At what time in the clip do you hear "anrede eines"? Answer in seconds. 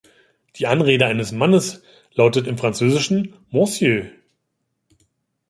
0.65-1.31